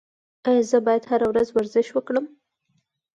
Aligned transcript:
ایا 0.47 0.63
زه 0.69 0.77
باید 0.85 1.03
هره 1.11 1.25
ورځ 1.31 1.47
ورزش 1.51 1.87
وکړم؟ 1.91 2.25